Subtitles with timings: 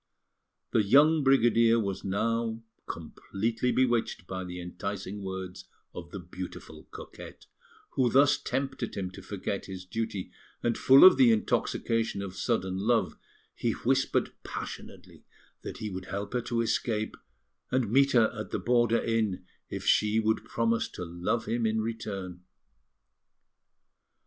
[0.71, 7.45] The young brigadier was now completely bewitched by the enticing words of the beautiful coquette,
[7.91, 10.31] who thus tempted him to forget his duty;
[10.63, 13.15] and full of the intoxication of sudden love,
[13.53, 15.23] he whispered passionately
[15.61, 17.15] that he would help her to escape,
[17.69, 21.79] and meet her at the border inn, if she would promise to love him in
[21.79, 22.41] return.